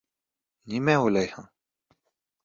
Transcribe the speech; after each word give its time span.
—Нимә 0.71 0.95
уйлайһың? 1.07 1.51